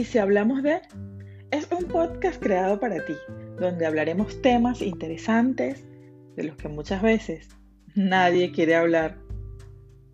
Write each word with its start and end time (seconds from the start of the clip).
Y 0.00 0.04
si 0.04 0.16
hablamos 0.16 0.62
de, 0.62 0.80
es 1.50 1.68
un 1.70 1.84
podcast 1.84 2.42
creado 2.42 2.80
para 2.80 3.04
ti, 3.04 3.12
donde 3.58 3.84
hablaremos 3.84 4.40
temas 4.40 4.80
interesantes 4.80 5.84
de 6.36 6.44
los 6.44 6.56
que 6.56 6.68
muchas 6.68 7.02
veces 7.02 7.50
nadie 7.94 8.50
quiere 8.50 8.76
hablar, 8.76 9.18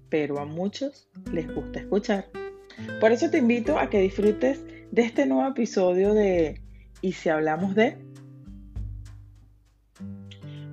pero 0.08 0.40
a 0.40 0.44
muchos 0.44 1.08
les 1.32 1.46
gusta 1.54 1.78
escuchar. 1.78 2.26
Por 2.98 3.12
eso 3.12 3.30
te 3.30 3.38
invito 3.38 3.78
a 3.78 3.88
que 3.88 4.00
disfrutes 4.00 4.64
de 4.90 5.02
este 5.02 5.24
nuevo 5.24 5.48
episodio 5.48 6.14
de 6.14 6.60
¿Y 7.00 7.12
si 7.12 7.28
hablamos 7.28 7.76
de? 7.76 7.96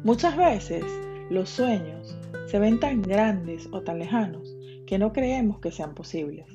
Muchas 0.04 0.36
veces 0.36 0.84
los 1.30 1.52
sueños 1.52 2.18
se 2.48 2.58
ven 2.58 2.80
tan 2.80 3.04
grandes 3.04 3.70
o 3.74 3.84
tan 3.84 4.00
lejanos 4.00 4.58
que 4.88 4.98
no 4.98 5.14
creemos 5.14 5.60
que 5.60 5.72
sean 5.72 5.94
posibles. 5.94 6.48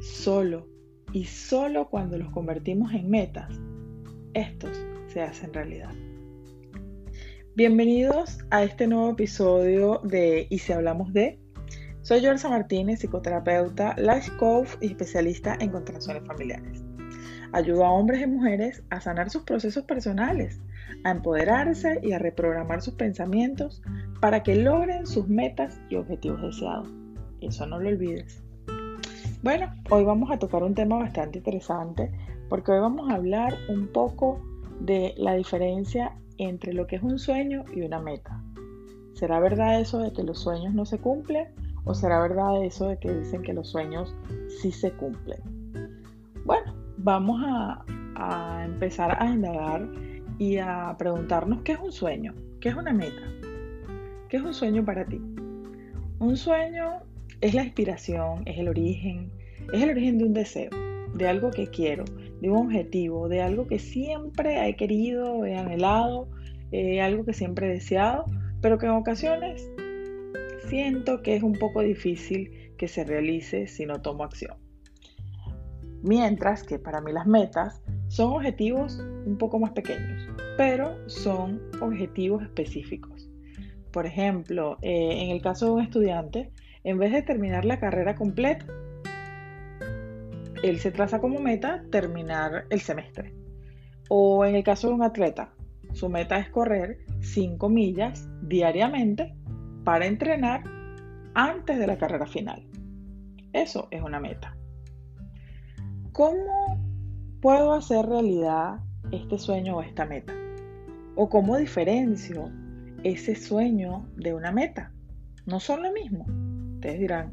Solo 0.00 0.74
y 1.16 1.24
solo 1.24 1.88
cuando 1.88 2.18
los 2.18 2.30
convertimos 2.30 2.92
en 2.92 3.08
metas, 3.08 3.48
estos 4.34 4.78
se 5.06 5.22
hacen 5.22 5.54
realidad. 5.54 5.88
Bienvenidos 7.54 8.40
a 8.50 8.62
este 8.62 8.86
nuevo 8.86 9.12
episodio 9.12 10.02
de 10.04 10.46
¿Y 10.50 10.58
si 10.58 10.74
hablamos 10.74 11.14
de? 11.14 11.40
Soy 12.02 12.22
Jorsa 12.22 12.50
Martínez, 12.50 13.00
psicoterapeuta, 13.00 13.96
life 13.96 14.30
coach 14.36 14.68
y 14.82 14.88
especialista 14.88 15.56
en 15.58 15.70
constelaciones 15.70 16.22
familiares. 16.26 16.84
Ayudo 17.52 17.86
a 17.86 17.92
hombres 17.92 18.20
y 18.20 18.26
mujeres 18.26 18.82
a 18.90 19.00
sanar 19.00 19.30
sus 19.30 19.44
procesos 19.44 19.84
personales, 19.84 20.60
a 21.04 21.12
empoderarse 21.12 21.98
y 22.02 22.12
a 22.12 22.18
reprogramar 22.18 22.82
sus 22.82 22.92
pensamientos 22.92 23.80
para 24.20 24.42
que 24.42 24.54
logren 24.54 25.06
sus 25.06 25.26
metas 25.28 25.80
y 25.88 25.96
objetivos 25.96 26.42
deseados. 26.42 26.92
Eso 27.40 27.66
no 27.66 27.80
lo 27.80 27.88
olvides. 27.88 28.45
Bueno, 29.46 29.72
hoy 29.90 30.02
vamos 30.02 30.32
a 30.32 30.40
tocar 30.40 30.64
un 30.64 30.74
tema 30.74 30.98
bastante 30.98 31.38
interesante 31.38 32.10
porque 32.48 32.72
hoy 32.72 32.80
vamos 32.80 33.08
a 33.08 33.14
hablar 33.14 33.56
un 33.68 33.86
poco 33.86 34.40
de 34.80 35.14
la 35.18 35.34
diferencia 35.34 36.16
entre 36.36 36.72
lo 36.72 36.88
que 36.88 36.96
es 36.96 37.02
un 37.04 37.16
sueño 37.20 37.64
y 37.72 37.82
una 37.82 38.00
meta. 38.00 38.42
¿Será 39.12 39.38
verdad 39.38 39.78
eso 39.80 40.00
de 40.00 40.12
que 40.12 40.24
los 40.24 40.40
sueños 40.40 40.74
no 40.74 40.84
se 40.84 40.98
cumplen 40.98 41.46
o 41.84 41.94
será 41.94 42.20
verdad 42.20 42.64
eso 42.64 42.88
de 42.88 42.98
que 42.98 43.12
dicen 43.12 43.42
que 43.42 43.52
los 43.52 43.68
sueños 43.68 44.16
sí 44.60 44.72
se 44.72 44.90
cumplen? 44.90 45.38
Bueno, 46.44 46.74
vamos 46.96 47.40
a, 47.46 47.84
a 48.16 48.64
empezar 48.64 49.16
a 49.22 49.30
indagar 49.30 49.88
y 50.38 50.58
a 50.58 50.92
preguntarnos 50.98 51.62
qué 51.62 51.74
es 51.74 51.78
un 51.78 51.92
sueño, 51.92 52.34
qué 52.58 52.70
es 52.70 52.74
una 52.74 52.92
meta, 52.92 53.22
qué 54.28 54.38
es 54.38 54.42
un 54.42 54.54
sueño 54.54 54.84
para 54.84 55.04
ti. 55.04 55.22
Un 56.18 56.36
sueño 56.36 57.02
es 57.40 57.54
la 57.54 57.64
inspiración, 57.64 58.42
es 58.46 58.58
el 58.58 58.68
origen, 58.68 59.30
es 59.72 59.82
el 59.82 59.90
origen 59.90 60.18
de 60.18 60.24
un 60.24 60.32
deseo, 60.32 60.70
de 61.14 61.28
algo 61.28 61.50
que 61.50 61.68
quiero, 61.68 62.04
de 62.40 62.50
un 62.50 62.66
objetivo, 62.66 63.28
de 63.28 63.42
algo 63.42 63.66
que 63.66 63.78
siempre 63.78 64.68
he 64.68 64.76
querido, 64.76 65.44
he 65.44 65.56
anhelado, 65.56 66.28
eh, 66.72 67.00
algo 67.00 67.24
que 67.24 67.32
siempre 67.32 67.68
he 67.68 67.74
deseado, 67.74 68.24
pero 68.60 68.78
que 68.78 68.86
en 68.86 68.92
ocasiones 68.92 69.70
siento 70.68 71.22
que 71.22 71.36
es 71.36 71.42
un 71.42 71.54
poco 71.54 71.80
difícil 71.80 72.72
que 72.76 72.88
se 72.88 73.04
realice 73.04 73.66
si 73.66 73.86
no 73.86 74.00
tomo 74.02 74.24
acción. 74.24 74.56
Mientras 76.02 76.62
que 76.62 76.78
para 76.78 77.00
mí 77.00 77.12
las 77.12 77.26
metas 77.26 77.82
son 78.08 78.32
objetivos 78.32 78.98
un 79.26 79.38
poco 79.38 79.58
más 79.58 79.72
pequeños, 79.72 80.28
pero 80.56 80.96
son 81.08 81.60
objetivos 81.80 82.42
específicos. 82.42 83.28
Por 83.92 84.06
ejemplo, 84.06 84.78
eh, 84.82 85.22
en 85.22 85.30
el 85.30 85.40
caso 85.40 85.66
de 85.66 85.72
un 85.72 85.80
estudiante, 85.80 86.52
en 86.86 86.98
vez 86.98 87.10
de 87.10 87.22
terminar 87.22 87.64
la 87.64 87.80
carrera 87.80 88.14
completa, 88.14 88.64
él 90.62 90.78
se 90.78 90.92
traza 90.92 91.20
como 91.20 91.40
meta 91.40 91.82
terminar 91.90 92.66
el 92.70 92.80
semestre. 92.80 93.34
O 94.08 94.44
en 94.44 94.54
el 94.54 94.62
caso 94.62 94.86
de 94.86 94.94
un 94.94 95.02
atleta, 95.02 95.52
su 95.94 96.08
meta 96.08 96.38
es 96.38 96.48
correr 96.48 96.98
5 97.22 97.68
millas 97.68 98.28
diariamente 98.42 99.34
para 99.82 100.06
entrenar 100.06 100.62
antes 101.34 101.76
de 101.76 101.88
la 101.88 101.98
carrera 101.98 102.26
final. 102.26 102.64
Eso 103.52 103.88
es 103.90 104.00
una 104.00 104.20
meta. 104.20 104.56
¿Cómo 106.12 106.80
puedo 107.42 107.72
hacer 107.72 108.06
realidad 108.06 108.78
este 109.10 109.38
sueño 109.38 109.78
o 109.78 109.82
esta 109.82 110.06
meta? 110.06 110.32
¿O 111.16 111.28
cómo 111.28 111.56
diferencio 111.56 112.48
ese 113.02 113.34
sueño 113.34 114.08
de 114.14 114.34
una 114.34 114.52
meta? 114.52 114.92
No 115.46 115.58
son 115.58 115.82
lo 115.82 115.92
mismo. 115.92 116.45
Ustedes 116.76 117.00
dirán, 117.00 117.32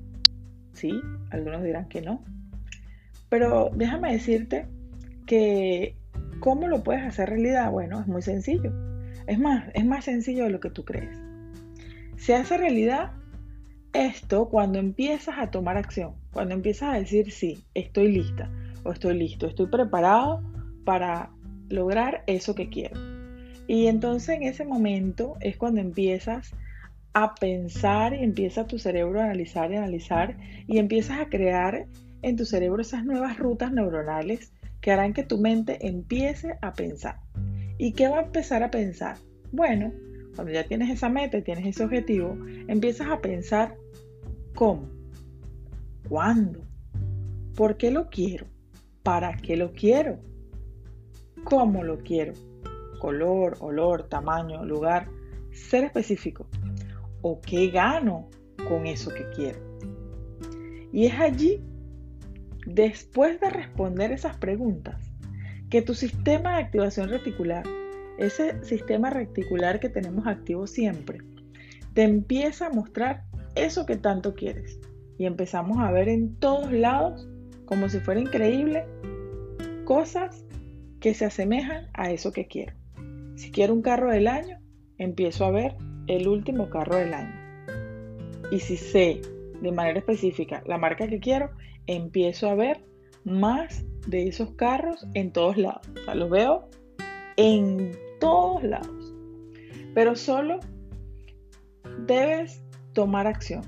sí, 0.73 0.91
algunos 1.29 1.63
dirán 1.63 1.87
que 1.87 2.01
no. 2.01 2.23
Pero 3.29 3.69
déjame 3.73 4.11
decirte 4.11 4.67
que 5.25 5.95
¿cómo 6.39 6.67
lo 6.67 6.83
puedes 6.83 7.03
hacer 7.03 7.29
realidad? 7.29 7.71
Bueno, 7.71 8.01
es 8.01 8.07
muy 8.07 8.21
sencillo. 8.21 8.73
Es 9.27 9.39
más, 9.39 9.65
es 9.73 9.85
más 9.85 10.05
sencillo 10.05 10.43
de 10.43 10.49
lo 10.49 10.59
que 10.59 10.69
tú 10.69 10.83
crees. 10.83 11.17
Se 12.17 12.35
hace 12.35 12.57
realidad 12.57 13.11
esto 13.93 14.49
cuando 14.49 14.79
empiezas 14.79 15.35
a 15.37 15.51
tomar 15.51 15.77
acción, 15.77 16.15
cuando 16.33 16.53
empiezas 16.53 16.93
a 16.93 16.99
decir 16.99 17.31
sí, 17.31 17.63
estoy 17.73 18.11
lista 18.11 18.51
o 18.83 18.91
estoy 18.91 19.17
listo, 19.17 19.47
estoy 19.47 19.67
preparado 19.67 20.41
para 20.83 21.31
lograr 21.69 22.23
eso 22.27 22.55
que 22.55 22.69
quiero. 22.69 22.99
Y 23.67 23.87
entonces 23.87 24.35
en 24.35 24.43
ese 24.43 24.65
momento 24.65 25.37
es 25.39 25.57
cuando 25.57 25.79
empiezas 25.79 26.53
a 27.13 27.35
pensar 27.35 28.13
y 28.13 28.23
empieza 28.23 28.65
tu 28.65 28.79
cerebro 28.79 29.21
a 29.21 29.25
analizar 29.25 29.71
y 29.71 29.75
analizar 29.75 30.37
y 30.67 30.79
empiezas 30.79 31.19
a 31.19 31.29
crear 31.29 31.87
en 32.21 32.35
tu 32.35 32.45
cerebro 32.45 32.81
esas 32.81 33.05
nuevas 33.05 33.37
rutas 33.37 33.71
neuronales 33.71 34.51
que 34.81 34.91
harán 34.91 35.13
que 35.13 35.23
tu 35.23 35.37
mente 35.37 35.87
empiece 35.87 36.57
a 36.61 36.73
pensar. 36.73 37.19
¿Y 37.77 37.93
qué 37.93 38.07
va 38.07 38.19
a 38.19 38.23
empezar 38.23 38.63
a 38.63 38.71
pensar? 38.71 39.17
Bueno, 39.51 39.93
cuando 40.35 40.51
ya 40.51 40.65
tienes 40.65 40.89
esa 40.89 41.09
meta 41.09 41.37
y 41.37 41.43
tienes 41.43 41.65
ese 41.65 41.83
objetivo, 41.83 42.35
empiezas 42.67 43.07
a 43.09 43.21
pensar 43.21 43.75
cómo, 44.55 44.89
cuándo, 46.09 46.61
por 47.55 47.77
qué 47.77 47.91
lo 47.91 48.09
quiero, 48.09 48.47
para 49.03 49.37
qué 49.37 49.55
lo 49.55 49.71
quiero, 49.73 50.19
cómo 51.43 51.83
lo 51.83 51.99
quiero, 51.99 52.33
color, 52.99 53.57
olor, 53.59 54.09
tamaño, 54.09 54.65
lugar, 54.65 55.07
ser 55.51 55.83
específico 55.83 56.47
o 57.23 57.41
qué 57.41 57.69
gano 57.69 58.29
con 58.67 58.85
eso 58.85 59.09
que 59.09 59.27
quiero. 59.35 59.59
Y 60.91 61.07
es 61.07 61.19
allí, 61.19 61.59
después 62.67 63.39
de 63.41 63.49
responder 63.49 64.11
esas 64.11 64.37
preguntas, 64.37 65.01
que 65.71 65.81
tu 65.81 65.95
sistema 65.95 66.55
de 66.55 66.63
activación 66.65 67.09
reticular, 67.09 67.65
ese 68.19 68.63
sistema 68.63 69.09
reticular 69.09 69.79
que 69.79 69.89
tenemos 69.89 70.27
activo 70.27 70.67
siempre, 70.67 71.17
te 71.95 72.03
empieza 72.03 72.67
a 72.67 72.69
mostrar 72.69 73.23
eso 73.55 73.87
que 73.87 73.97
tanto 73.97 74.35
quieres. 74.35 74.79
Y 75.17 75.25
empezamos 75.25 75.79
a 75.79 75.91
ver 75.91 76.09
en 76.09 76.35
todos 76.35 76.71
lados, 76.71 77.27
como 77.65 77.89
si 77.89 77.99
fuera 77.99 78.19
increíble, 78.19 78.85
cosas 79.85 80.45
que 80.99 81.13
se 81.13 81.25
asemejan 81.25 81.87
a 81.93 82.11
eso 82.11 82.31
que 82.31 82.47
quiero. 82.47 82.73
Si 83.35 83.49
quiero 83.51 83.73
un 83.73 83.81
carro 83.81 84.11
del 84.11 84.27
año, 84.27 84.59
empiezo 84.97 85.45
a 85.45 85.51
ver 85.51 85.75
el 86.07 86.27
último 86.27 86.69
carro 86.69 86.95
del 86.95 87.13
año. 87.13 87.33
Y 88.51 88.59
si 88.59 88.77
sé 88.77 89.21
de 89.61 89.71
manera 89.71 89.99
específica 89.99 90.63
la 90.65 90.77
marca 90.77 91.07
que 91.07 91.19
quiero, 91.19 91.49
empiezo 91.87 92.49
a 92.49 92.55
ver 92.55 92.83
más 93.23 93.85
de 94.07 94.27
esos 94.27 94.51
carros 94.51 95.07
en 95.13 95.31
todos 95.31 95.57
lados. 95.57 95.87
Los 96.13 96.29
veo 96.29 96.69
en 97.37 97.91
todos 98.19 98.63
lados. 98.63 99.13
Pero 99.93 100.15
solo 100.15 100.59
debes 102.05 102.63
tomar 102.93 103.27
acción. 103.27 103.63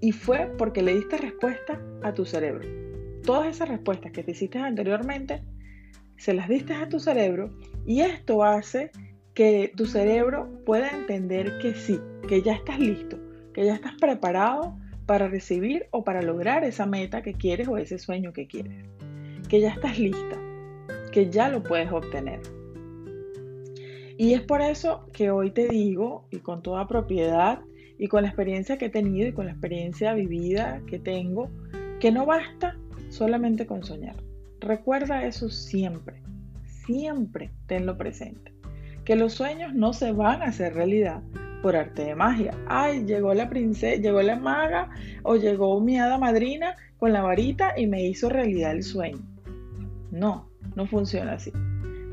Y 0.00 0.12
fue 0.12 0.52
porque 0.58 0.82
le 0.82 0.94
diste 0.94 1.16
respuesta 1.16 1.80
a 2.02 2.12
tu 2.12 2.24
cerebro. 2.24 2.68
Todas 3.24 3.48
esas 3.48 3.68
respuestas 3.68 4.12
que 4.12 4.22
te 4.22 4.32
hiciste 4.32 4.58
anteriormente, 4.58 5.42
se 6.16 6.34
las 6.34 6.48
diste 6.48 6.74
a 6.74 6.88
tu 6.88 7.00
cerebro 7.00 7.50
y 7.86 8.00
esto 8.00 8.44
hace 8.44 8.90
que 9.34 9.72
tu 9.76 9.86
cerebro 9.86 10.48
pueda 10.64 10.90
entender 10.90 11.58
que 11.58 11.74
sí, 11.74 11.98
que 12.28 12.40
ya 12.40 12.52
estás 12.54 12.78
listo, 12.78 13.18
que 13.52 13.64
ya 13.64 13.74
estás 13.74 13.94
preparado 14.00 14.78
para 15.06 15.28
recibir 15.28 15.86
o 15.90 16.04
para 16.04 16.22
lograr 16.22 16.64
esa 16.64 16.86
meta 16.86 17.22
que 17.22 17.34
quieres 17.34 17.66
o 17.68 17.76
ese 17.76 17.98
sueño 17.98 18.32
que 18.32 18.46
quieres. 18.46 18.86
Que 19.48 19.60
ya 19.60 19.70
estás 19.70 19.98
lista, 19.98 20.38
que 21.12 21.30
ya 21.30 21.48
lo 21.48 21.62
puedes 21.62 21.90
obtener. 21.90 22.40
Y 24.16 24.34
es 24.34 24.42
por 24.42 24.62
eso 24.62 25.08
que 25.12 25.30
hoy 25.32 25.50
te 25.50 25.66
digo, 25.66 26.26
y 26.30 26.38
con 26.38 26.62
toda 26.62 26.86
propiedad, 26.86 27.60
y 27.98 28.06
con 28.06 28.22
la 28.22 28.28
experiencia 28.28 28.78
que 28.78 28.86
he 28.86 28.90
tenido 28.90 29.28
y 29.28 29.32
con 29.32 29.46
la 29.46 29.52
experiencia 29.52 30.14
vivida 30.14 30.80
que 30.86 31.00
tengo, 31.00 31.50
que 31.98 32.12
no 32.12 32.24
basta 32.24 32.78
solamente 33.08 33.66
con 33.66 33.82
soñar. 33.82 34.16
Recuerda 34.60 35.26
eso 35.26 35.50
siempre, 35.50 36.22
siempre 36.86 37.50
tenlo 37.66 37.98
presente 37.98 38.53
que 39.04 39.16
los 39.16 39.34
sueños 39.34 39.74
no 39.74 39.92
se 39.92 40.12
van 40.12 40.42
a 40.42 40.46
hacer 40.46 40.74
realidad 40.74 41.22
por 41.62 41.76
arte 41.76 42.04
de 42.04 42.14
magia. 42.14 42.54
Ay, 42.66 43.04
llegó 43.04 43.32
la 43.34 43.48
princesa, 43.48 44.00
llegó 44.00 44.22
la 44.22 44.36
maga 44.36 44.90
o 45.22 45.36
llegó 45.36 45.80
mi 45.80 45.98
hada 45.98 46.18
madrina 46.18 46.76
con 46.98 47.12
la 47.12 47.22
varita 47.22 47.72
y 47.76 47.86
me 47.86 48.04
hizo 48.04 48.28
realidad 48.28 48.72
el 48.72 48.82
sueño. 48.82 49.20
No, 50.10 50.48
no 50.74 50.86
funciona 50.86 51.32
así. 51.32 51.52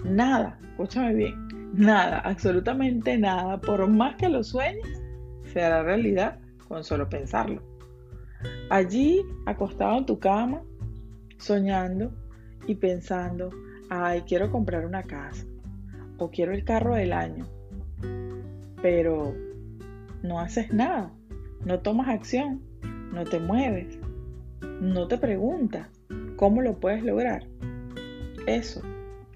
Nada, 0.03 0.57
escúchame 0.61 1.13
bien, 1.13 1.71
nada, 1.73 2.19
absolutamente 2.19 3.17
nada, 3.17 3.59
por 3.59 3.88
más 3.88 4.15
que 4.15 4.29
lo 4.29 4.43
sueñes, 4.43 5.01
se 5.53 5.61
hará 5.61 5.83
realidad 5.83 6.39
con 6.67 6.83
solo 6.83 7.07
pensarlo. 7.07 7.61
Allí, 8.69 9.21
acostado 9.45 9.99
en 9.99 10.05
tu 10.05 10.17
cama, 10.17 10.63
soñando 11.38 12.11
y 12.67 12.75
pensando, 12.75 13.49
ay, 13.89 14.21
quiero 14.21 14.49
comprar 14.49 14.85
una 14.85 15.03
casa 15.03 15.45
o 16.21 16.31
quiero 16.31 16.53
el 16.53 16.63
carro 16.63 16.95
del 16.95 17.13
año 17.13 17.47
pero 18.81 19.35
no 20.23 20.39
haces 20.39 20.73
nada, 20.73 21.12
no 21.65 21.79
tomas 21.79 22.09
acción, 22.09 22.62
no 23.13 23.23
te 23.25 23.39
mueves, 23.39 24.00
no 24.81 25.07
te 25.07 25.18
preguntas 25.18 25.88
cómo 26.35 26.62
lo 26.62 26.79
puedes 26.79 27.03
lograr. 27.03 27.45
Eso, 28.47 28.81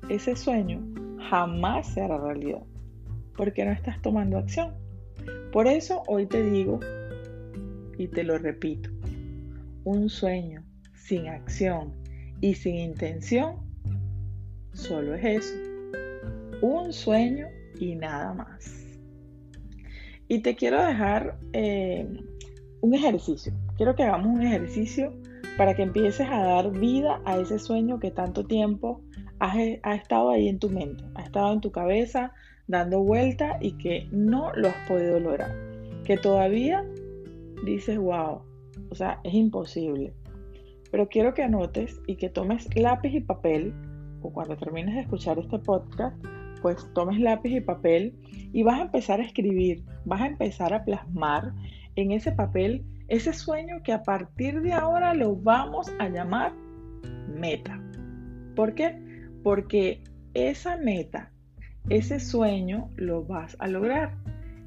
ese 0.10 0.36
sueño 0.36 0.82
jamás 1.30 1.94
se 1.94 2.02
hará 2.02 2.18
realidad, 2.18 2.64
porque 3.38 3.66
no 3.66 3.72
estás 3.72 4.02
tomando 4.02 4.38
acción. 4.38 4.74
Por 5.52 5.68
eso 5.68 6.04
hoy 6.08 6.26
te 6.26 6.44
digo, 6.44 6.80
y 7.98 8.08
te 8.08 8.24
lo 8.24 8.38
repito, 8.38 8.90
un 9.84 10.10
sueño 10.10 10.64
sin 10.94 11.28
acción 11.28 11.94
y 12.42 12.56
sin 12.56 12.76
intención 12.76 13.58
solo 14.74 15.16
es 15.16 15.24
eso, 15.24 15.75
un 16.66 16.94
sueño 16.94 17.48
y 17.80 17.96
nada 17.96 18.34
más. 18.34 18.86
Y 20.28 20.40
te 20.40 20.56
quiero 20.56 20.84
dejar 20.84 21.38
eh, 21.54 22.08
un 22.82 22.94
ejercicio. 22.94 23.54
Quiero 23.78 23.96
que 23.96 24.04
hagamos 24.04 24.28
un 24.28 24.42
ejercicio 24.42 25.14
para 25.58 25.76
que 25.76 25.84
empieces 25.84 26.28
a 26.28 26.42
dar 26.42 26.72
vida 26.72 27.22
a 27.26 27.38
ese 27.38 27.60
sueño 27.60 28.00
que 28.00 28.12
tanto 28.12 28.46
tiempo 28.46 29.02
ha 29.40 29.96
estado 29.96 30.32
ahí 30.32 30.48
en 30.48 30.60
tu 30.60 30.70
mente, 30.70 31.04
ha 31.14 31.22
estado 31.22 31.54
en 31.54 31.62
tu 31.62 31.72
cabeza 31.72 32.32
dando 32.68 33.04
vuelta 33.04 33.58
y 33.62 33.74
que 33.74 34.08
no 34.12 34.52
lo 34.56 34.70
has 34.70 34.88
podido 34.88 35.20
lograr. 35.20 35.52
Que 36.04 36.18
todavía 36.18 36.84
dices, 37.64 37.98
wow, 37.98 38.42
o 38.90 38.96
sea, 38.96 39.20
es 39.24 39.34
imposible. 39.34 40.14
Pero 40.92 41.10
quiero 41.10 41.34
que 41.34 41.44
anotes 41.44 42.00
y 42.08 42.16
que 42.16 42.30
tomes 42.30 42.68
lápiz 42.76 43.14
y 43.14 43.22
papel, 43.22 43.74
o 44.22 44.32
cuando 44.32 44.56
termines 44.58 44.96
de 44.96 45.02
escuchar 45.02 45.38
este 45.38 45.60
podcast, 45.60 46.16
pues 46.66 46.92
tomes 46.96 47.20
lápiz 47.20 47.52
y 47.52 47.62
papel 47.62 48.16
y 48.52 48.64
vas 48.64 48.80
a 48.80 48.86
empezar 48.86 49.20
a 49.20 49.24
escribir, 49.24 49.84
vas 50.04 50.22
a 50.22 50.26
empezar 50.26 50.74
a 50.74 50.84
plasmar 50.84 51.54
en 51.96 52.10
ese 52.10 52.32
papel 52.32 52.84
ese 53.08 53.34
sueño 53.34 53.84
que 53.84 53.94
a 53.94 54.02
partir 54.02 54.60
de 54.62 54.74
ahora 54.74 55.14
lo 55.14 55.36
vamos 55.36 55.94
a 56.00 56.10
llamar 56.10 56.54
meta. 57.32 57.80
¿Por 58.56 58.74
qué? 58.74 59.00
Porque 59.44 60.02
esa 60.34 60.76
meta, 60.78 61.32
ese 61.90 62.20
sueño 62.20 62.90
lo 62.96 63.24
vas 63.24 63.56
a 63.60 63.68
lograr. 63.68 64.16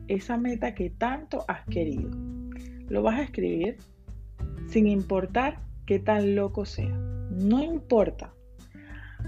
Esa 0.06 0.37
meta 0.37 0.77
que 0.77 0.91
tanto 0.91 1.45
has 1.49 1.65
querido. 1.65 2.11
Lo 2.89 3.03
vas 3.03 3.19
a 3.19 3.25
escribir 3.25 3.79
sin 4.69 4.87
importar 4.87 5.59
qué 5.85 5.99
tan 5.99 6.37
loco 6.37 6.65
sea. 6.65 6.97
No 7.33 7.61
importa. 7.61 8.33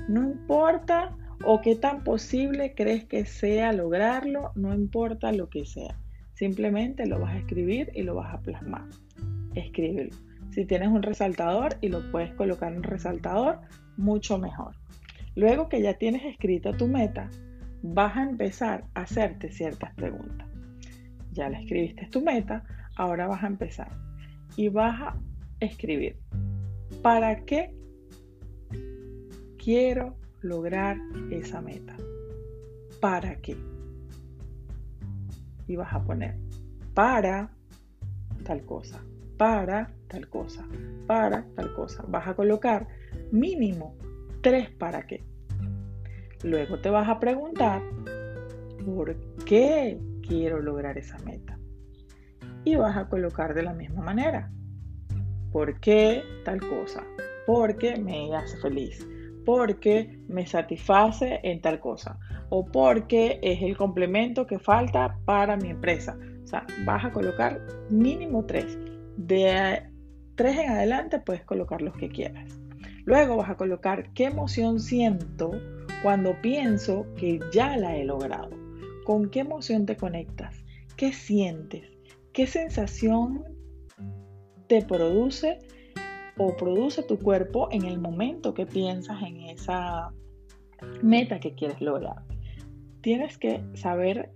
No 0.09 0.23
importa 0.23 1.17
o 1.45 1.61
qué 1.63 1.75
tan 1.75 2.05
posible 2.05 2.75
crees 2.75 3.05
que 3.05 3.25
sea 3.25 3.73
lograrlo, 3.73 4.53
no 4.55 4.75
importa 4.75 5.33
lo 5.33 5.49
que 5.49 5.65
sea. 5.65 5.97
Simplemente 6.35 7.07
lo 7.07 7.21
vas 7.21 7.35
a 7.35 7.39
escribir 7.39 7.91
y 7.95 8.03
lo 8.03 8.15
vas 8.15 8.35
a 8.35 8.41
plasmar. 8.41 8.85
Escríbelo. 9.55 10.15
Si 10.51 10.65
tienes 10.65 10.89
un 10.89 11.03
resaltador 11.03 11.77
y 11.81 11.89
lo 11.89 12.11
puedes 12.11 12.33
colocar 12.35 12.73
en 12.73 12.83
resaltador, 12.83 13.61
mucho 13.97 14.39
mejor. 14.39 14.75
Luego 15.37 15.69
que 15.69 15.81
ya 15.81 15.95
tienes 15.95 16.25
escrita 16.25 16.77
tu 16.77 16.89
meta, 16.89 17.31
vas 17.83 18.17
a 18.17 18.23
empezar 18.23 18.85
a 18.95 19.03
hacerte 19.03 19.51
ciertas 19.53 19.95
preguntas. 19.95 20.47
Ya 21.33 21.49
la 21.49 21.61
escribiste 21.61 22.07
tu 22.07 22.21
meta, 22.21 22.65
ahora 22.97 23.27
vas 23.27 23.43
a 23.45 23.47
empezar 23.47 23.91
y 24.57 24.69
vas 24.69 25.01
a 25.01 25.17
escribir. 25.61 26.19
¿Para 27.03 27.45
qué 27.45 27.73
quiero 29.63 30.20
lograr 30.43 30.99
esa 31.31 31.61
meta. 31.61 31.97
¿Para 33.01 33.37
qué? 33.37 33.57
Y 35.67 35.77
vas 35.77 35.93
a 35.93 36.03
poner 36.03 36.37
para 36.95 37.51
tal 38.45 38.65
cosa, 38.65 39.03
para 39.37 39.93
tal 40.09 40.29
cosa, 40.29 40.67
para 41.07 41.47
tal 41.55 41.73
cosa. 41.75 42.05
Vas 42.09 42.27
a 42.27 42.35
colocar 42.35 42.89
mínimo 43.31 43.97
tres 44.43 44.71
para 44.71 45.07
qué. 45.07 45.25
Luego 46.43 46.81
te 46.81 46.91
vas 46.91 47.09
a 47.09 47.21
preguntar 47.21 47.83
por 48.85 49.15
qué 49.45 50.01
quiero 50.27 50.61
lograr 50.61 50.99
esa 50.99 51.19
meta. 51.19 51.59
Y 52.65 52.77
vas 52.77 52.97
a 52.97 53.09
colocar 53.09 53.55
de 53.55 53.63
la 53.63 53.73
misma 53.73 54.03
manera. 54.03 54.51
¿Por 55.53 55.81
qué 55.81 56.23
tal 56.45 56.61
cosa? 56.61 57.05
Porque 57.47 57.97
me 57.97 58.35
hace 58.37 58.57
feliz 58.59 59.07
porque 59.51 60.17
me 60.29 60.47
satisface 60.47 61.41
en 61.43 61.61
tal 61.61 61.81
cosa 61.81 62.21
o 62.51 62.65
porque 62.65 63.41
es 63.43 63.61
el 63.63 63.77
complemento 63.77 64.47
que 64.47 64.61
falta 64.61 65.19
para 65.25 65.57
mi 65.57 65.71
empresa. 65.71 66.17
O 66.45 66.47
sea, 66.47 66.65
vas 66.85 67.05
a 67.05 67.13
colocar 67.13 67.61
mínimo 67.91 68.47
tres. 68.47 68.79
De 69.17 69.83
tres 70.37 70.57
en 70.57 70.71
adelante 70.71 71.19
puedes 71.19 71.43
colocar 71.43 71.83
los 71.83 71.97
que 71.97 72.11
quieras. 72.11 72.61
Luego 73.05 73.39
vas 73.39 73.51
a 73.51 73.57
colocar 73.57 74.13
qué 74.13 74.27
emoción 74.27 74.79
siento 74.79 75.51
cuando 76.05 76.41
pienso 76.41 77.05
que 77.17 77.41
ya 77.53 77.77
la 77.77 77.97
he 77.97 78.05
logrado. 78.05 78.51
¿Con 79.05 79.31
qué 79.31 79.41
emoción 79.41 79.85
te 79.85 79.97
conectas? 79.97 80.65
¿Qué 80.97 81.13
sientes? 81.13 81.91
¿Qué 82.33 82.47
sensación 82.47 83.45
te 84.69 84.83
produce 84.83 85.59
o 86.43 86.57
produce 86.57 87.03
tu 87.03 87.19
cuerpo 87.19 87.69
en 87.71 87.85
el 87.85 88.01
momento 88.01 88.55
que 88.55 88.65
piensas 88.65 89.23
en 89.23 89.43
esa 89.43 90.11
meta 91.03 91.39
que 91.39 91.55
quieres 91.55 91.83
lograr. 91.83 92.23
Tienes 93.03 93.37
que 93.37 93.63
saber 93.75 94.31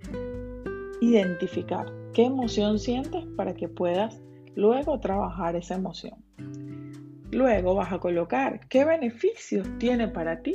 identificar 1.01 1.91
qué 2.13 2.27
emoción 2.27 2.79
sientes 2.79 3.25
para 3.39 3.55
que 3.55 3.71
puedas 3.71 4.21
luego 4.55 5.01
trabajar 5.01 5.57
esa 5.57 5.77
emoción. 5.77 6.23
Luego 7.31 7.75
vas 7.75 7.91
a 7.91 8.01
colocar 8.01 8.61
qué 8.69 8.85
beneficios 8.85 9.67
tiene 9.79 10.07
para 10.07 10.43
ti 10.43 10.55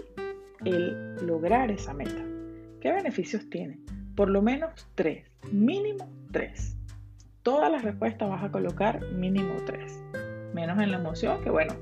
el 0.66 1.16
lograr 1.26 1.72
esa 1.72 1.96
meta. 1.96 2.24
¿Qué 2.80 2.92
beneficios 2.92 3.50
tiene? 3.50 3.80
Por 4.16 4.30
lo 4.30 4.44
menos 4.44 4.88
tres, 4.94 5.26
mínimo 5.52 6.08
tres. 6.32 6.78
Todas 7.42 7.72
las 7.72 7.82
respuestas 7.82 8.30
vas 8.30 8.44
a 8.44 8.52
colocar 8.52 9.04
mínimo 9.14 9.56
tres 9.66 10.00
menos 10.60 10.80
en 10.80 10.92
la 10.92 10.98
emoción, 10.98 11.42
que 11.42 11.50
bueno, 11.50 11.74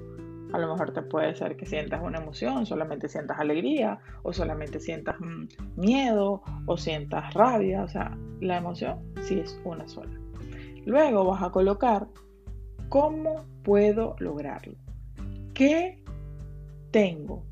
a 0.54 0.60
lo 0.60 0.68
mejor 0.68 0.94
te 0.94 1.02
puede 1.02 1.36
ser 1.36 1.58
que 1.58 1.66
sientas 1.66 2.02
una 2.04 2.20
emoción, 2.20 2.66
solamente 2.66 3.10
sientas 3.10 3.40
alegría, 3.40 4.00
o 4.24 4.34
solamente 4.34 4.80
sientas 4.80 5.20
mm, 5.20 5.80
miedo, 5.80 6.42
o 6.66 6.78
sientas 6.78 7.34
rabia, 7.34 7.84
o 7.84 7.88
sea, 7.88 8.18
la 8.40 8.58
emoción 8.58 9.00
sí 9.22 9.40
es 9.40 9.60
una 9.66 9.88
sola. 9.88 10.20
Luego 10.86 11.26
vas 11.26 11.44
a 11.44 11.50
colocar 11.50 12.08
cómo 12.90 13.46
puedo 13.64 14.16
lograrlo. 14.20 14.76
¿Qué 15.54 16.04
tengo? 16.92 17.44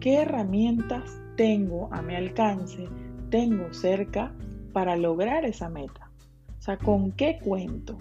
¿Qué 0.00 0.22
herramientas 0.22 1.20
tengo 1.36 1.92
a 1.92 2.00
mi 2.02 2.14
alcance? 2.14 2.88
Tengo 3.30 3.72
cerca 3.74 4.32
para 4.72 4.96
lograr 4.96 5.44
esa 5.44 5.68
meta. 5.68 6.10
O 6.58 6.62
sea, 6.62 6.78
¿con 6.78 7.12
qué 7.12 7.38
cuento? 7.42 7.98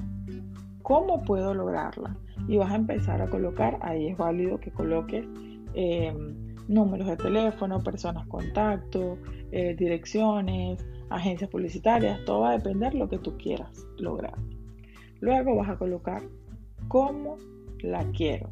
¿Cómo 0.83 1.23
puedo 1.23 1.53
lograrla? 1.53 2.15
Y 2.47 2.57
vas 2.57 2.71
a 2.71 2.75
empezar 2.75 3.21
a 3.21 3.29
colocar, 3.29 3.77
ahí 3.81 4.07
es 4.07 4.17
válido 4.17 4.59
que 4.59 4.71
coloques 4.71 5.25
eh, 5.73 6.13
números 6.67 7.07
de 7.07 7.17
teléfono, 7.17 7.81
personas 7.83 8.27
contacto, 8.27 9.17
eh, 9.51 9.75
direcciones, 9.77 10.85
agencias 11.09 11.49
publicitarias, 11.49 12.23
todo 12.25 12.41
va 12.41 12.51
a 12.51 12.57
depender 12.57 12.93
de 12.93 12.99
lo 12.99 13.09
que 13.09 13.19
tú 13.19 13.37
quieras 13.37 13.85
lograr. 13.97 14.35
Luego 15.19 15.55
vas 15.55 15.69
a 15.69 15.77
colocar 15.77 16.23
cómo 16.87 17.37
la 17.79 18.05
quiero. 18.11 18.51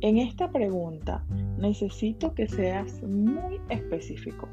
En 0.00 0.16
esta 0.16 0.50
pregunta 0.50 1.24
necesito 1.58 2.34
que 2.34 2.48
seas 2.48 3.02
muy 3.02 3.60
específico, 3.68 4.48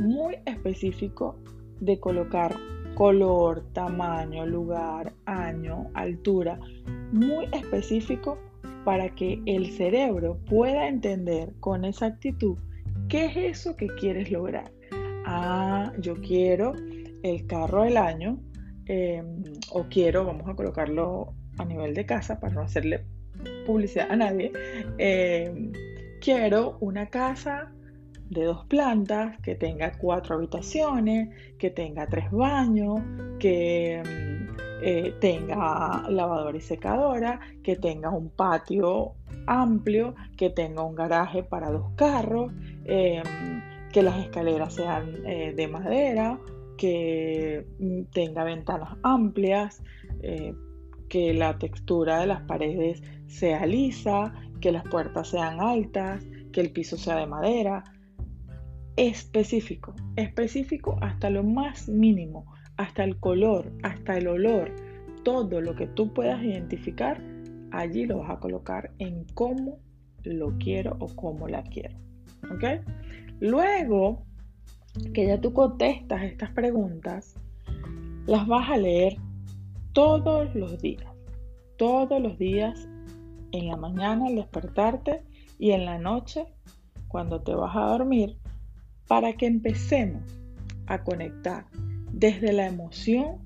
muy 0.00 0.36
específico 0.44 1.38
de 1.80 1.98
colocar 1.98 2.54
color, 2.94 3.64
tamaño, 3.72 4.46
lugar, 4.46 5.12
año, 5.26 5.90
altura, 5.94 6.58
muy 7.12 7.46
específico 7.52 8.38
para 8.84 9.08
que 9.14 9.40
el 9.46 9.72
cerebro 9.72 10.38
pueda 10.48 10.88
entender 10.88 11.52
con 11.60 11.84
exactitud 11.84 12.56
qué 13.08 13.26
es 13.26 13.36
eso 13.36 13.76
que 13.76 13.88
quieres 13.88 14.30
lograr. 14.30 14.70
Ah, 15.24 15.92
yo 15.98 16.14
quiero 16.20 16.74
el 17.22 17.46
carro 17.46 17.82
del 17.82 17.96
año 17.96 18.38
em, 18.86 19.42
o 19.72 19.84
quiero, 19.84 20.24
vamos 20.24 20.48
a 20.48 20.54
colocarlo 20.54 21.34
a 21.58 21.64
nivel 21.64 21.94
de 21.94 22.06
casa 22.06 22.38
para 22.38 22.54
no 22.54 22.62
hacerle 22.62 23.04
publicidad 23.66 24.10
a 24.10 24.16
nadie, 24.16 24.52
em, 24.98 25.72
quiero 26.20 26.78
una 26.80 27.06
casa 27.06 27.72
de 28.30 28.44
dos 28.44 28.64
plantas, 28.66 29.38
que 29.40 29.54
tenga 29.54 29.92
cuatro 29.98 30.36
habitaciones, 30.36 31.28
que 31.58 31.70
tenga 31.70 32.06
tres 32.06 32.30
baños, 32.30 33.00
que 33.38 34.02
mm, 34.04 34.65
eh, 34.82 35.14
tenga 35.20 36.04
lavadora 36.08 36.56
y 36.56 36.60
secadora, 36.60 37.40
que 37.62 37.76
tenga 37.76 38.10
un 38.10 38.30
patio 38.30 39.14
amplio, 39.46 40.14
que 40.36 40.50
tenga 40.50 40.82
un 40.82 40.94
garaje 40.94 41.42
para 41.42 41.70
dos 41.70 41.90
carros, 41.96 42.52
em, 42.84 43.62
que 43.92 44.02
las 44.02 44.18
escaleras 44.18 44.74
sean 44.74 45.14
eh, 45.24 45.54
de 45.56 45.68
madera, 45.68 46.38
que 46.76 47.66
mm, 47.78 48.02
tenga 48.12 48.44
ventanas 48.44 48.90
amplias, 49.02 49.82
eh, 50.22 50.54
que 51.08 51.32
la 51.32 51.58
textura 51.58 52.18
de 52.18 52.26
las 52.26 52.42
paredes 52.42 53.02
sea 53.26 53.64
lisa, 53.66 54.34
que 54.60 54.72
las 54.72 54.84
puertas 54.84 55.28
sean 55.28 55.60
altas, 55.60 56.24
que 56.52 56.60
el 56.60 56.72
piso 56.72 56.96
sea 56.96 57.16
de 57.16 57.26
madera, 57.26 57.84
específico, 58.96 59.94
específico 60.16 60.98
hasta 61.00 61.30
lo 61.30 61.44
más 61.44 61.88
mínimo, 61.88 62.46
hasta 62.76 63.04
el 63.04 63.18
color, 63.18 63.72
hasta 63.82 64.16
el 64.16 64.28
olor, 64.28 64.74
todo 65.24 65.60
lo 65.60 65.74
que 65.74 65.86
tú 65.86 66.12
puedas 66.12 66.42
identificar, 66.42 67.22
allí 67.72 68.06
lo 68.06 68.18
vas 68.18 68.30
a 68.30 68.40
colocar 68.40 68.92
en 68.98 69.24
cómo 69.34 69.78
lo 70.24 70.56
quiero 70.58 70.96
o 71.00 71.06
cómo 71.14 71.48
la 71.48 71.62
quiero. 71.62 71.96
¿Ok? 72.50 72.64
Luego 73.40 74.24
que 75.12 75.26
ya 75.26 75.40
tú 75.40 75.52
contestas 75.52 76.22
estas 76.22 76.50
preguntas, 76.50 77.34
las 78.26 78.46
vas 78.46 78.70
a 78.70 78.76
leer 78.76 79.16
todos 79.92 80.54
los 80.54 80.80
días, 80.80 81.06
todos 81.76 82.20
los 82.20 82.38
días, 82.38 82.88
en 83.52 83.68
la 83.68 83.76
mañana 83.76 84.26
al 84.26 84.36
despertarte 84.36 85.22
y 85.58 85.70
en 85.70 85.84
la 85.84 85.98
noche 85.98 86.46
cuando 87.08 87.40
te 87.42 87.54
vas 87.54 87.74
a 87.76 87.86
dormir 87.86 88.36
para 89.06 89.32
que 89.34 89.46
empecemos 89.46 90.22
a 90.86 91.02
conectar 91.02 91.66
desde 92.16 92.54
la 92.54 92.66
emoción 92.66 93.36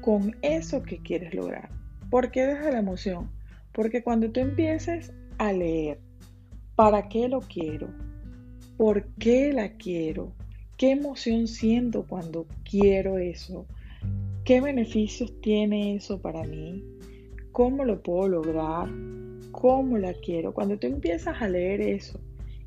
con 0.00 0.36
eso 0.42 0.82
que 0.82 0.98
quieres 0.98 1.32
lograr. 1.32 1.70
¿Por 2.10 2.32
qué 2.32 2.44
desde 2.44 2.72
la 2.72 2.80
emoción? 2.80 3.30
Porque 3.72 4.02
cuando 4.02 4.32
tú 4.32 4.40
empieces 4.40 5.12
a 5.38 5.52
leer, 5.52 6.00
¿para 6.74 7.08
qué 7.08 7.28
lo 7.28 7.40
quiero? 7.40 7.88
¿Por 8.76 9.04
qué 9.14 9.52
la 9.52 9.74
quiero? 9.74 10.32
¿Qué 10.76 10.90
emoción 10.90 11.46
siento 11.46 12.04
cuando 12.04 12.46
quiero 12.68 13.18
eso? 13.18 13.64
¿Qué 14.44 14.60
beneficios 14.60 15.32
tiene 15.40 15.94
eso 15.94 16.20
para 16.20 16.42
mí? 16.42 16.82
¿Cómo 17.52 17.84
lo 17.84 18.02
puedo 18.02 18.26
lograr? 18.26 18.88
¿Cómo 19.52 19.98
la 19.98 20.14
quiero? 20.14 20.52
Cuando 20.52 20.80
tú 20.80 20.88
empiezas 20.88 21.40
a 21.40 21.48
leer 21.48 21.80
eso 21.80 22.18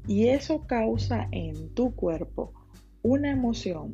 y 0.08 0.27
eso 0.27 0.65
causa 0.67 1.27
en 1.32 1.74
tu 1.74 1.93
cuerpo 1.93 2.53
una 3.01 3.32
emoción, 3.32 3.91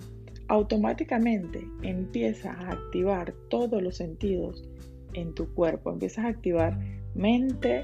automáticamente 0.49 1.65
empiezas 1.83 2.57
a 2.57 2.71
activar 2.71 3.33
todos 3.49 3.81
los 3.81 3.97
sentidos 3.97 4.67
en 5.13 5.33
tu 5.33 5.53
cuerpo. 5.53 5.91
Empiezas 5.91 6.25
a 6.25 6.29
activar 6.29 6.77
mente, 7.15 7.83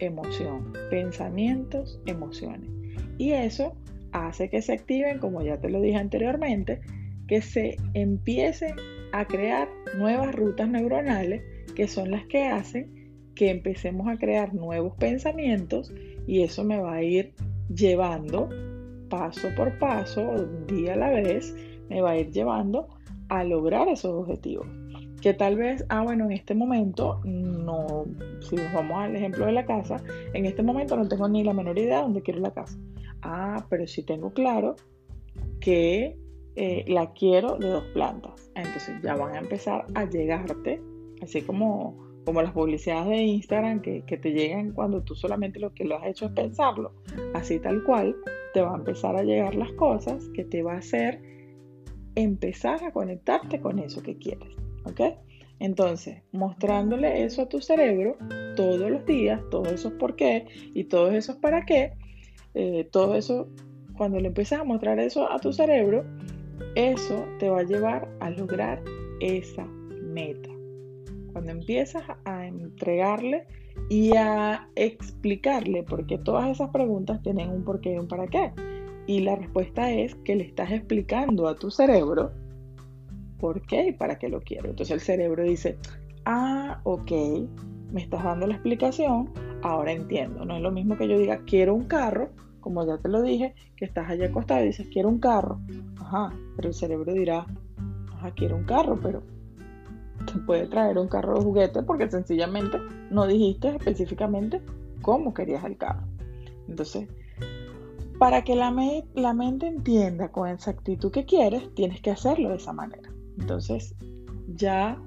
emoción, 0.00 0.72
pensamientos, 0.90 2.00
emociones. 2.06 2.70
Y 3.18 3.32
eso 3.32 3.76
hace 4.12 4.48
que 4.48 4.62
se 4.62 4.72
activen, 4.72 5.18
como 5.18 5.42
ya 5.42 5.60
te 5.60 5.70
lo 5.70 5.80
dije 5.80 5.98
anteriormente, 5.98 6.80
que 7.26 7.42
se 7.42 7.76
empiecen 7.94 8.74
a 9.12 9.26
crear 9.26 9.68
nuevas 9.96 10.34
rutas 10.34 10.68
neuronales 10.68 11.42
que 11.74 11.88
son 11.88 12.10
las 12.10 12.24
que 12.26 12.44
hacen 12.44 12.98
que 13.34 13.50
empecemos 13.50 14.08
a 14.08 14.18
crear 14.18 14.52
nuevos 14.52 14.94
pensamientos 14.96 15.94
y 16.26 16.42
eso 16.42 16.64
me 16.64 16.78
va 16.78 16.94
a 16.94 17.02
ir 17.02 17.34
llevando 17.72 18.48
paso 19.08 19.48
por 19.56 19.78
paso, 19.78 20.22
un 20.22 20.66
día 20.66 20.94
a 20.94 20.96
la 20.96 21.10
vez, 21.10 21.54
me 21.88 22.00
va 22.00 22.10
a 22.10 22.18
ir 22.18 22.30
llevando 22.30 22.88
a 23.28 23.44
lograr 23.44 23.88
esos 23.88 24.12
objetivos. 24.12 24.66
Que 25.20 25.34
tal 25.34 25.56
vez, 25.56 25.84
ah, 25.88 26.02
bueno, 26.02 26.26
en 26.26 26.32
este 26.32 26.54
momento, 26.54 27.20
no, 27.24 28.04
si 28.40 28.56
vamos 28.72 28.98
al 28.98 29.16
ejemplo 29.16 29.46
de 29.46 29.52
la 29.52 29.66
casa, 29.66 30.02
en 30.32 30.46
este 30.46 30.62
momento 30.62 30.96
no 30.96 31.08
tengo 31.08 31.28
ni 31.28 31.42
la 31.42 31.52
menor 31.52 31.78
idea 31.78 31.96
de 31.96 32.02
dónde 32.02 32.22
quiero 32.22 32.40
la 32.40 32.52
casa. 32.52 32.78
Ah, 33.22 33.66
pero 33.68 33.86
sí 33.86 34.04
tengo 34.04 34.32
claro 34.32 34.76
que 35.60 36.16
eh, 36.54 36.84
la 36.86 37.12
quiero 37.12 37.56
de 37.56 37.68
dos 37.68 37.84
plantas. 37.94 38.50
Entonces 38.54 39.02
ya 39.02 39.16
van 39.16 39.34
a 39.34 39.38
empezar 39.38 39.86
a 39.94 40.04
llegarte, 40.04 40.80
así 41.20 41.42
como 41.42 42.08
como 42.28 42.42
las 42.42 42.52
publicidades 42.52 43.08
de 43.08 43.22
Instagram 43.22 43.80
que, 43.80 44.02
te 44.02 44.32
llegan 44.32 44.72
cuando 44.72 45.02
tú 45.02 45.14
solamente 45.14 45.58
lo 45.58 45.72
que 45.72 45.86
lo 45.86 45.96
has 45.96 46.08
hecho 46.08 46.26
es 46.26 46.32
pensarlo. 46.32 46.92
Así 47.32 47.58
tal 47.58 47.82
cual, 47.84 48.14
te 48.52 48.60
va 48.60 48.74
a 48.74 48.76
empezar 48.76 49.16
a 49.16 49.22
llegar 49.22 49.54
las 49.54 49.72
cosas 49.72 50.28
que 50.34 50.44
te 50.44 50.62
va 50.62 50.74
a 50.74 50.76
hacer 50.76 51.22
empezar 52.22 52.82
a 52.84 52.92
conectarte 52.92 53.60
con 53.60 53.78
eso 53.78 54.02
que 54.02 54.16
quieres. 54.16 54.48
¿Ok? 54.84 55.00
Entonces, 55.60 56.22
mostrándole 56.32 57.24
eso 57.24 57.42
a 57.42 57.48
tu 57.48 57.60
cerebro 57.60 58.16
todos 58.56 58.90
los 58.90 59.04
días, 59.06 59.40
todos 59.50 59.72
esos 59.72 59.92
por 59.94 60.14
qué 60.14 60.46
y 60.74 60.84
todos 60.84 61.14
esos 61.14 61.36
para 61.36 61.64
qué, 61.64 61.92
eh, 62.54 62.88
todo 62.90 63.16
eso, 63.16 63.48
cuando 63.96 64.20
le 64.20 64.28
empiezas 64.28 64.60
a 64.60 64.64
mostrar 64.64 65.00
eso 65.00 65.30
a 65.30 65.38
tu 65.40 65.52
cerebro, 65.52 66.04
eso 66.74 67.24
te 67.38 67.48
va 67.48 67.60
a 67.60 67.64
llevar 67.64 68.08
a 68.20 68.30
lograr 68.30 68.82
esa 69.20 69.64
meta. 69.64 70.50
Cuando 71.32 71.50
empiezas 71.50 72.04
a 72.24 72.46
entregarle 72.46 73.46
y 73.88 74.14
a 74.16 74.68
explicarle, 74.76 75.82
porque 75.82 76.18
todas 76.18 76.48
esas 76.48 76.70
preguntas 76.70 77.22
tienen 77.22 77.50
un 77.50 77.64
porqué 77.64 77.94
y 77.94 77.98
un 77.98 78.08
para 78.08 78.28
qué. 78.28 78.52
Y 79.08 79.20
la 79.20 79.36
respuesta 79.36 79.90
es 79.90 80.14
que 80.16 80.36
le 80.36 80.44
estás 80.44 80.70
explicando 80.70 81.48
a 81.48 81.56
tu 81.56 81.70
cerebro 81.70 82.30
por 83.40 83.62
qué 83.62 83.88
y 83.88 83.92
para 83.92 84.18
qué 84.18 84.28
lo 84.28 84.42
quiero. 84.42 84.68
Entonces 84.68 84.92
el 84.92 85.00
cerebro 85.00 85.44
dice, 85.44 85.78
ah, 86.26 86.82
ok, 86.84 87.10
me 87.90 88.02
estás 88.02 88.22
dando 88.22 88.46
la 88.46 88.52
explicación, 88.52 89.30
ahora 89.62 89.92
entiendo. 89.92 90.44
No 90.44 90.56
es 90.56 90.62
lo 90.62 90.70
mismo 90.70 90.98
que 90.98 91.08
yo 91.08 91.18
diga, 91.18 91.40
quiero 91.46 91.74
un 91.74 91.86
carro, 91.86 92.28
como 92.60 92.86
ya 92.86 92.98
te 92.98 93.08
lo 93.08 93.22
dije, 93.22 93.54
que 93.76 93.86
estás 93.86 94.10
allá 94.10 94.26
acostado 94.26 94.62
y 94.62 94.66
dices, 94.66 94.86
quiero 94.92 95.08
un 95.08 95.20
carro. 95.20 95.58
Ajá, 95.98 96.30
pero 96.56 96.68
el 96.68 96.74
cerebro 96.74 97.14
dirá, 97.14 97.46
ajá, 98.12 98.30
quiero 98.32 98.56
un 98.56 98.64
carro, 98.64 99.00
pero 99.02 99.22
te 100.30 100.38
puede 100.40 100.66
traer 100.66 100.98
un 100.98 101.08
carro 101.08 101.38
de 101.38 101.44
juguete 101.44 101.82
porque 101.82 102.10
sencillamente 102.10 102.76
no 103.10 103.26
dijiste 103.26 103.68
específicamente 103.70 104.60
cómo 105.00 105.32
querías 105.32 105.64
el 105.64 105.78
carro. 105.78 106.02
Entonces, 106.68 107.08
para 108.18 108.42
que 108.42 108.54
la, 108.54 108.74
la 109.14 109.32
mente 109.32 109.66
entienda 109.66 110.28
con 110.30 110.48
exactitud 110.48 111.10
que 111.10 111.24
quieres, 111.24 111.72
tienes 111.74 112.00
que 112.00 112.10
hacerlo 112.10 112.50
de 112.50 112.56
esa 112.56 112.72
manera. 112.72 113.10
Entonces, 113.38 113.94
ya 114.54 115.00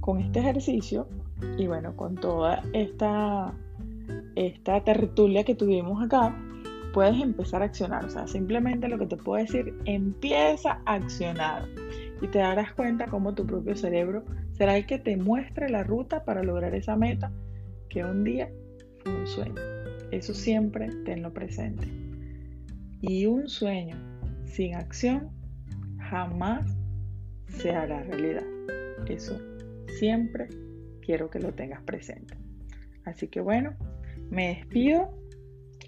con 0.00 0.20
este 0.20 0.40
ejercicio 0.40 1.08
y 1.56 1.66
bueno, 1.66 1.96
con 1.96 2.16
toda 2.16 2.62
esta, 2.72 3.54
esta 4.34 4.84
tertulia 4.84 5.44
que 5.44 5.54
tuvimos 5.54 6.02
acá, 6.02 6.36
puedes 6.92 7.20
empezar 7.20 7.62
a 7.62 7.66
accionar. 7.66 8.04
O 8.04 8.10
sea, 8.10 8.26
simplemente 8.26 8.88
lo 8.88 8.98
que 8.98 9.06
te 9.06 9.16
puedo 9.16 9.42
decir, 9.42 9.74
empieza 9.84 10.80
a 10.84 10.94
accionar 10.94 11.66
y 12.20 12.28
te 12.28 12.38
darás 12.38 12.74
cuenta 12.74 13.06
cómo 13.06 13.34
tu 13.34 13.46
propio 13.46 13.76
cerebro 13.76 14.24
será 14.52 14.76
el 14.76 14.86
que 14.86 14.98
te 14.98 15.16
muestre 15.16 15.70
la 15.70 15.82
ruta 15.82 16.24
para 16.24 16.42
lograr 16.42 16.74
esa 16.74 16.96
meta 16.96 17.32
que 17.88 18.04
un 18.04 18.24
día 18.24 18.50
fue 19.02 19.14
un 19.14 19.26
sueño. 19.26 19.54
Eso 20.10 20.34
siempre 20.34 20.90
tenlo 21.04 21.32
presente. 21.32 21.99
Y 23.00 23.26
un 23.26 23.48
sueño 23.48 23.96
sin 24.44 24.74
acción 24.74 25.30
jamás 25.98 26.66
se 27.48 27.70
hará 27.70 28.02
realidad. 28.02 28.44
Eso 29.06 29.38
siempre 29.98 30.48
quiero 31.00 31.30
que 31.30 31.40
lo 31.40 31.52
tengas 31.52 31.82
presente. 31.82 32.34
Así 33.04 33.28
que 33.28 33.40
bueno, 33.40 33.74
me 34.30 34.48
despido. 34.48 35.16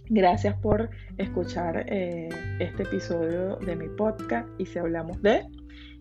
Gracias 0.08 0.56
por 0.56 0.90
escuchar 1.18 1.86
eh, 1.88 2.28
este 2.60 2.82
episodio 2.82 3.56
de 3.56 3.76
mi 3.76 3.88
podcast 3.88 4.48
y 4.58 4.66
si 4.66 4.78
hablamos 4.78 5.22
de... 5.22 5.46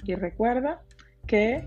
Y 0.03 0.15
recuerda 0.15 0.81
que 1.27 1.63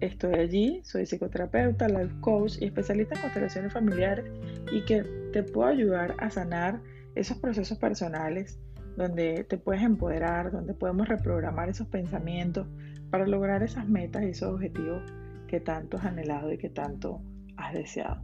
Estoy 0.00 0.34
allí, 0.34 0.80
soy 0.84 1.06
psicoterapeuta, 1.06 1.88
life 1.88 2.14
coach 2.20 2.56
y 2.60 2.66
especialista 2.66 3.14
en 3.14 3.22
constelaciones 3.22 3.72
familiares 3.72 4.26
y 4.70 4.84
que 4.84 5.02
te 5.32 5.42
puedo 5.42 5.68
ayudar 5.68 6.14
a 6.18 6.28
sanar 6.28 6.82
esos 7.14 7.38
procesos 7.38 7.78
personales 7.78 8.58
donde 8.96 9.44
te 9.44 9.58
puedes 9.58 9.82
empoderar, 9.82 10.50
donde 10.50 10.74
podemos 10.74 11.08
reprogramar 11.08 11.68
esos 11.68 11.86
pensamientos 11.86 12.66
para 13.10 13.26
lograr 13.26 13.62
esas 13.62 13.88
metas 13.88 14.22
y 14.24 14.30
esos 14.30 14.54
objetivos 14.54 15.02
que 15.46 15.60
tanto 15.60 15.96
has 15.96 16.04
anhelado 16.04 16.52
y 16.52 16.58
que 16.58 16.70
tanto 16.70 17.20
has 17.56 17.74
deseado. 17.74 18.22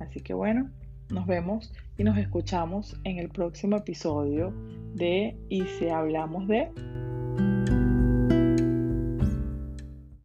Así 0.00 0.20
que 0.20 0.34
bueno, 0.34 0.70
nos 1.10 1.26
vemos 1.26 1.72
y 1.96 2.04
nos 2.04 2.18
escuchamos 2.18 3.00
en 3.04 3.18
el 3.18 3.30
próximo 3.30 3.76
episodio 3.76 4.52
de 4.94 5.36
Y 5.48 5.64
si 5.64 5.88
hablamos 5.88 6.46
de... 6.48 6.68